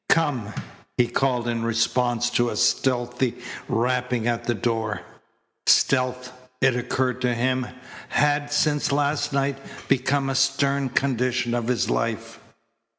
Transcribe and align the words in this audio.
"Come!" 0.09 0.51
he 0.97 1.05
called 1.05 1.47
in 1.47 1.63
response 1.63 2.31
to 2.31 2.49
a 2.49 2.55
stealthy 2.57 3.35
rapping 3.67 4.27
at 4.27 4.45
the 4.45 4.55
door. 4.55 5.01
Stealth, 5.67 6.31
it 6.59 6.75
occurred 6.75 7.21
to 7.21 7.35
him, 7.35 7.67
had, 8.09 8.51
since 8.51 8.91
last 8.91 9.31
night, 9.31 9.59
become 9.87 10.27
a 10.27 10.33
stern 10.33 10.89
condition 10.89 11.53
of 11.53 11.67
his 11.67 11.87
life. 11.91 12.39